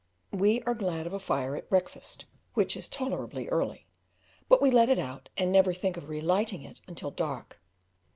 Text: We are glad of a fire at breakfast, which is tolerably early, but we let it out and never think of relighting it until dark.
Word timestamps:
We 0.33 0.63
are 0.63 0.73
glad 0.73 1.05
of 1.05 1.13
a 1.13 1.19
fire 1.19 1.55
at 1.55 1.69
breakfast, 1.69 2.25
which 2.55 2.75
is 2.75 2.87
tolerably 2.87 3.47
early, 3.49 3.85
but 4.49 4.59
we 4.59 4.71
let 4.71 4.89
it 4.89 4.97
out 4.97 5.29
and 5.37 5.51
never 5.51 5.73
think 5.75 5.95
of 5.95 6.09
relighting 6.09 6.63
it 6.63 6.81
until 6.87 7.11
dark. 7.11 7.61